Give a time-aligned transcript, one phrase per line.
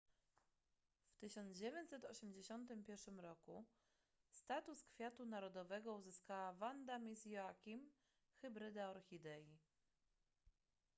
[1.11, 3.65] w 1981 roku
[4.31, 7.91] status kwiatu narodowego uzyskała vanda miss joaquim
[8.41, 9.57] hybryda orchidei